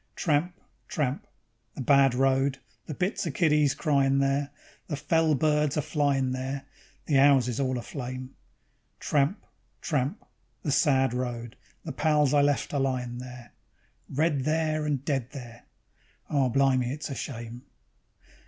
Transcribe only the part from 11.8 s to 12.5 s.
the pals I